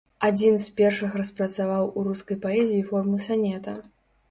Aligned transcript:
Адзін 0.27 0.55
з 0.63 0.71
першых 0.79 1.17
распрацаваў 1.21 1.91
у 1.97 2.07
рускай 2.09 2.41
паэзіі 2.47 2.83
форму 2.91 3.23
санета. 3.29 3.79